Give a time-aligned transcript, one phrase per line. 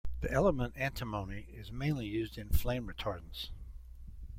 [0.21, 3.49] The element antimony is mainly used in flame retardants.